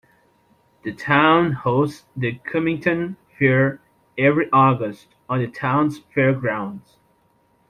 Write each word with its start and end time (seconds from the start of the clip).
The 0.81 0.93
town 0.93 1.51
hosts 1.51 2.07
the 2.15 2.39
Cummington 2.39 3.17
Fair 3.37 3.79
every 4.17 4.49
August 4.51 5.09
on 5.29 5.41
the 5.41 5.47
town's 5.47 5.99
fairgrounds. 5.99 6.97